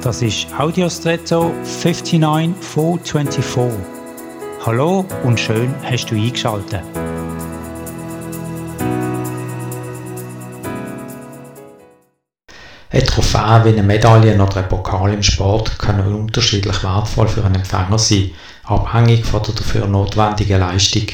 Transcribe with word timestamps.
Das 0.00 0.22
ist 0.22 0.46
Audiostretto 0.56 1.52
59424. 1.64 3.80
Hallo 4.64 5.04
und 5.24 5.40
schön 5.40 5.74
hast 5.82 6.06
du 6.06 6.14
eingeschaltet. 6.14 6.82
Eine 12.90 13.04
Trophäe 13.04 13.64
wie 13.64 13.70
eine 13.70 13.82
Medaille 13.82 14.40
oder 14.40 14.58
ein 14.58 14.68
Pokal 14.68 15.14
im 15.14 15.22
Sport 15.24 15.76
können 15.80 16.14
unterschiedlich 16.14 16.84
wertvoll 16.84 17.26
für 17.26 17.44
einen 17.44 17.56
Empfänger 17.56 17.98
sein, 17.98 18.30
abhängig 18.64 19.26
von 19.26 19.42
der 19.42 19.54
dafür 19.54 19.88
notwendigen 19.88 20.60
Leistung. 20.60 21.06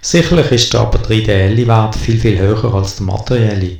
Sicherlich 0.00 0.52
ist 0.52 0.76
aber 0.76 0.98
der 0.98 1.16
ideelle 1.16 1.66
Wert 1.66 1.96
viel, 1.96 2.20
viel 2.20 2.38
höher 2.38 2.72
als 2.72 2.94
der 2.94 3.06
materielle. 3.06 3.78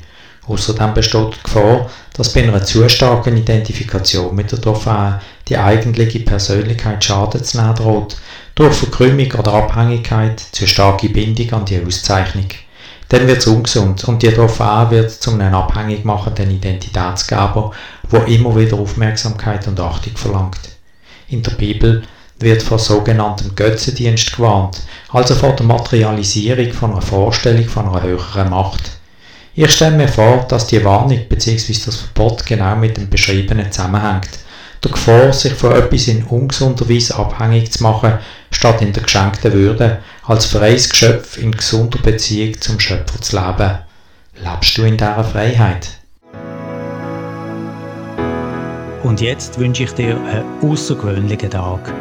Außerdem 0.48 0.94
besteht 0.94 1.34
die 1.34 1.42
Gefahr, 1.42 1.90
dass 2.14 2.32
bei 2.32 2.42
einer 2.42 2.64
zu 2.64 2.88
starken 2.88 3.36
Identifikation 3.36 4.34
mit 4.34 4.50
der 4.50 4.60
Trophäe 4.60 5.20
die 5.46 5.58
eigentliche 5.58 6.20
Persönlichkeit 6.20 7.04
Schaden 7.04 7.44
zu 7.44 7.58
nehmen 7.58 7.74
droht, 7.74 8.16
durch 8.54 8.74
Verkrümmung 8.74 9.30
oder 9.32 9.52
Abhängigkeit, 9.52 10.40
zu 10.40 10.66
starke 10.66 11.10
Bindung 11.10 11.52
an 11.52 11.64
die 11.66 11.80
Auszeichnung. 11.84 12.48
Dann 13.10 13.26
wird 13.26 13.38
es 13.38 13.46
ungesund 13.46 14.04
und 14.04 14.22
die 14.22 14.32
Trophäe 14.32 14.90
wird 14.90 15.10
zu 15.10 15.32
einem 15.32 15.54
abhängig 15.54 16.04
machenden 16.04 16.50
Identitätsgeber, 16.50 17.70
wo 18.10 18.16
immer 18.18 18.56
wieder 18.56 18.78
Aufmerksamkeit 18.78 19.66
und 19.68 19.80
Achtung 19.80 20.16
verlangt. 20.16 20.60
In 21.28 21.42
der 21.42 21.52
Bibel 21.52 22.02
wird 22.38 22.62
vor 22.62 22.78
sogenanntem 22.78 23.54
Götzendienst 23.54 24.36
gewarnt, 24.36 24.80
also 25.10 25.34
vor 25.34 25.54
der 25.56 25.66
Materialisierung 25.66 26.72
von 26.72 26.92
einer 26.92 27.02
Vorstellung 27.02 27.68
von 27.68 27.88
einer 27.88 28.02
höheren 28.02 28.50
Macht. 28.50 28.98
Ich 29.60 29.72
stelle 29.72 29.96
mir 29.96 30.06
vor, 30.06 30.46
dass 30.48 30.68
die 30.68 30.84
Warnung 30.84 31.18
bzw. 31.28 31.74
das 31.84 31.96
Verbot 31.96 32.46
genau 32.46 32.76
mit 32.76 32.96
dem 32.96 33.10
Beschriebenen 33.10 33.72
zusammenhängt. 33.72 34.28
Der 34.84 34.92
Gefahr, 34.92 35.32
sich 35.32 35.52
von 35.52 35.72
etwas 35.72 36.06
in 36.06 36.22
ungesunder 36.22 36.88
Weise 36.88 37.16
abhängig 37.16 37.72
zu 37.72 37.82
machen, 37.82 38.20
statt 38.52 38.80
in 38.82 38.92
der 38.92 39.02
geschenkten 39.02 39.52
Würde, 39.52 39.98
als 40.24 40.46
freies 40.46 40.88
Geschöpf 40.88 41.38
in 41.38 41.50
gesunder 41.50 41.98
Beziehung 41.98 42.60
zum 42.60 42.78
Schöpfer 42.78 43.20
zu 43.20 43.34
leben. 43.34 43.78
Lebst 44.40 44.78
du 44.78 44.84
in 44.84 44.96
dieser 44.96 45.24
Freiheit? 45.24 45.88
Und 49.02 49.20
jetzt 49.20 49.58
wünsche 49.58 49.82
ich 49.82 49.90
dir 49.90 50.20
einen 50.20 50.70
außergewöhnlichen 50.70 51.50
Tag. 51.50 51.92